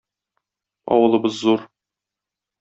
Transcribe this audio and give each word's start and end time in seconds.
Авылыбыз 0.91 1.33
зур. 1.41 1.59